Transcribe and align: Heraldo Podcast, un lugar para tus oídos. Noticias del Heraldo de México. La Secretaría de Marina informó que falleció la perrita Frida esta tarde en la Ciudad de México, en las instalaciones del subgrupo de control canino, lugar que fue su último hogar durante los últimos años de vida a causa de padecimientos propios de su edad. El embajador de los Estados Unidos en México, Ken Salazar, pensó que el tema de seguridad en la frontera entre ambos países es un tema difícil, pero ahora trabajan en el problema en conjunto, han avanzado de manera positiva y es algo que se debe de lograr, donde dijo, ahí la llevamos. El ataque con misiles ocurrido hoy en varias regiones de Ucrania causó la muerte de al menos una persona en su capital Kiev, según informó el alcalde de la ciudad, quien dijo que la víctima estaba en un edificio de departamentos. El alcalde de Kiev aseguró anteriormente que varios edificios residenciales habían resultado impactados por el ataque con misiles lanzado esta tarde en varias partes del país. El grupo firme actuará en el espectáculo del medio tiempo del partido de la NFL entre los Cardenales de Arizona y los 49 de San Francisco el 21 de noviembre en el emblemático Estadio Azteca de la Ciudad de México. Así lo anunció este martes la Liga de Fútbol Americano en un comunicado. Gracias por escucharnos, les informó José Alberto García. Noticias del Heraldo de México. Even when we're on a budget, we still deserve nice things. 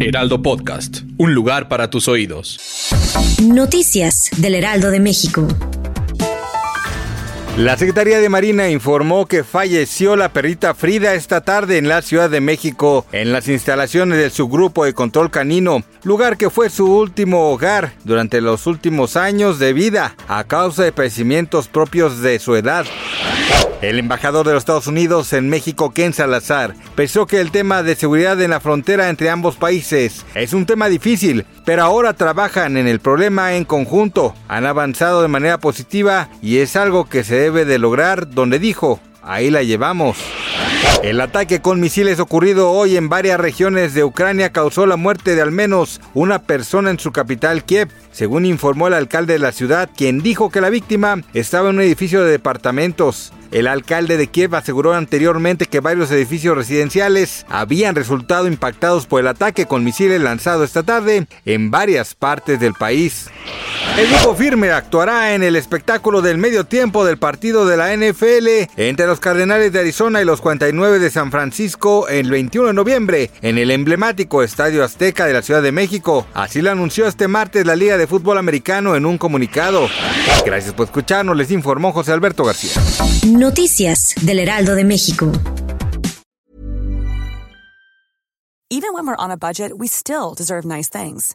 Heraldo 0.00 0.42
Podcast, 0.42 1.00
un 1.16 1.34
lugar 1.34 1.68
para 1.68 1.90
tus 1.90 2.06
oídos. 2.06 2.60
Noticias 3.42 4.30
del 4.36 4.54
Heraldo 4.54 4.92
de 4.92 5.00
México. 5.00 5.48
La 7.56 7.76
Secretaría 7.76 8.20
de 8.20 8.28
Marina 8.28 8.70
informó 8.70 9.26
que 9.26 9.42
falleció 9.42 10.14
la 10.14 10.32
perrita 10.32 10.74
Frida 10.74 11.14
esta 11.14 11.40
tarde 11.40 11.78
en 11.78 11.88
la 11.88 12.02
Ciudad 12.02 12.30
de 12.30 12.40
México, 12.40 13.06
en 13.10 13.32
las 13.32 13.48
instalaciones 13.48 14.18
del 14.18 14.30
subgrupo 14.30 14.84
de 14.84 14.94
control 14.94 15.32
canino, 15.32 15.82
lugar 16.04 16.36
que 16.36 16.50
fue 16.50 16.70
su 16.70 16.86
último 16.86 17.50
hogar 17.50 17.94
durante 18.04 18.40
los 18.40 18.68
últimos 18.68 19.16
años 19.16 19.58
de 19.58 19.72
vida 19.72 20.14
a 20.28 20.44
causa 20.44 20.84
de 20.84 20.92
padecimientos 20.92 21.66
propios 21.66 22.20
de 22.20 22.38
su 22.38 22.54
edad. 22.54 22.86
El 23.80 23.98
embajador 23.98 24.44
de 24.44 24.54
los 24.54 24.62
Estados 24.62 24.88
Unidos 24.88 25.32
en 25.32 25.48
México, 25.48 25.92
Ken 25.92 26.12
Salazar, 26.12 26.74
pensó 26.96 27.26
que 27.26 27.40
el 27.40 27.52
tema 27.52 27.84
de 27.84 27.94
seguridad 27.94 28.40
en 28.42 28.50
la 28.50 28.58
frontera 28.58 29.08
entre 29.08 29.30
ambos 29.30 29.56
países 29.56 30.26
es 30.34 30.52
un 30.52 30.66
tema 30.66 30.88
difícil, 30.88 31.46
pero 31.64 31.84
ahora 31.84 32.14
trabajan 32.14 32.76
en 32.76 32.88
el 32.88 32.98
problema 32.98 33.54
en 33.54 33.64
conjunto, 33.64 34.34
han 34.48 34.66
avanzado 34.66 35.22
de 35.22 35.28
manera 35.28 35.58
positiva 35.58 36.28
y 36.42 36.58
es 36.58 36.74
algo 36.74 37.08
que 37.08 37.22
se 37.22 37.36
debe 37.36 37.64
de 37.64 37.78
lograr, 37.78 38.28
donde 38.30 38.58
dijo, 38.58 38.98
ahí 39.22 39.48
la 39.48 39.62
llevamos. 39.62 40.16
El 41.02 41.20
ataque 41.20 41.60
con 41.60 41.80
misiles 41.80 42.18
ocurrido 42.18 42.70
hoy 42.72 42.96
en 42.96 43.08
varias 43.08 43.38
regiones 43.38 43.94
de 43.94 44.04
Ucrania 44.04 44.50
causó 44.50 44.84
la 44.84 44.96
muerte 44.96 45.36
de 45.36 45.42
al 45.42 45.52
menos 45.52 46.00
una 46.12 46.42
persona 46.42 46.90
en 46.90 46.98
su 46.98 47.12
capital 47.12 47.64
Kiev, 47.64 47.88
según 48.10 48.44
informó 48.44 48.88
el 48.88 48.94
alcalde 48.94 49.34
de 49.34 49.38
la 49.38 49.52
ciudad, 49.52 49.88
quien 49.96 50.22
dijo 50.22 50.50
que 50.50 50.60
la 50.60 50.70
víctima 50.70 51.22
estaba 51.34 51.70
en 51.70 51.76
un 51.76 51.82
edificio 51.82 52.24
de 52.24 52.32
departamentos. 52.32 53.32
El 53.52 53.68
alcalde 53.68 54.16
de 54.16 54.26
Kiev 54.26 54.54
aseguró 54.54 54.92
anteriormente 54.92 55.66
que 55.66 55.80
varios 55.80 56.10
edificios 56.10 56.56
residenciales 56.56 57.46
habían 57.48 57.94
resultado 57.94 58.46
impactados 58.46 59.06
por 59.06 59.20
el 59.20 59.28
ataque 59.28 59.66
con 59.66 59.84
misiles 59.84 60.20
lanzado 60.20 60.64
esta 60.64 60.82
tarde 60.82 61.26
en 61.46 61.70
varias 61.70 62.14
partes 62.14 62.60
del 62.60 62.74
país. 62.74 63.30
El 63.98 64.06
grupo 64.06 64.36
firme 64.36 64.70
actuará 64.70 65.34
en 65.34 65.42
el 65.42 65.56
espectáculo 65.56 66.22
del 66.22 66.38
medio 66.38 66.62
tiempo 66.62 67.04
del 67.04 67.18
partido 67.18 67.66
de 67.66 67.76
la 67.76 67.92
NFL 67.96 68.70
entre 68.76 69.08
los 69.08 69.18
Cardenales 69.18 69.72
de 69.72 69.80
Arizona 69.80 70.22
y 70.22 70.24
los 70.24 70.40
49 70.40 71.00
de 71.00 71.10
San 71.10 71.32
Francisco 71.32 72.06
el 72.06 72.30
21 72.30 72.68
de 72.68 72.74
noviembre 72.74 73.32
en 73.42 73.58
el 73.58 73.72
emblemático 73.72 74.44
Estadio 74.44 74.84
Azteca 74.84 75.26
de 75.26 75.32
la 75.32 75.42
Ciudad 75.42 75.62
de 75.62 75.72
México. 75.72 76.28
Así 76.32 76.62
lo 76.62 76.70
anunció 76.70 77.08
este 77.08 77.26
martes 77.26 77.66
la 77.66 77.74
Liga 77.74 77.98
de 77.98 78.06
Fútbol 78.06 78.38
Americano 78.38 78.94
en 78.94 79.04
un 79.04 79.18
comunicado. 79.18 79.88
Gracias 80.46 80.74
por 80.74 80.86
escucharnos, 80.86 81.36
les 81.36 81.50
informó 81.50 81.92
José 81.92 82.12
Alberto 82.12 82.44
García. 82.44 82.80
Noticias 83.26 84.14
del 84.22 84.38
Heraldo 84.38 84.76
de 84.76 84.84
México. 84.84 85.32
Even 88.70 88.92
when 88.94 89.08
we're 89.08 89.16
on 89.18 89.32
a 89.32 89.36
budget, 89.36 89.72
we 89.76 89.88
still 89.88 90.36
deserve 90.36 90.64
nice 90.64 90.88
things. 90.88 91.34